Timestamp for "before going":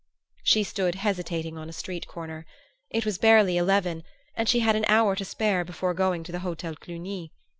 5.63-6.23